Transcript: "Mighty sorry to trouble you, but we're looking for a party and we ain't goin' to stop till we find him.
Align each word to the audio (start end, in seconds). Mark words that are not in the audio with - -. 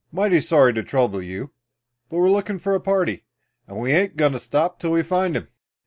"Mighty 0.11 0.39
sorry 0.39 0.73
to 0.73 0.81
trouble 0.81 1.21
you, 1.21 1.51
but 2.09 2.17
we're 2.17 2.31
looking 2.31 2.57
for 2.57 2.73
a 2.73 2.79
party 2.81 3.23
and 3.67 3.77
we 3.77 3.91
ain't 3.93 4.17
goin' 4.17 4.31
to 4.31 4.39
stop 4.39 4.79
till 4.79 4.93
we 4.93 5.03
find 5.03 5.35
him. 5.37 5.49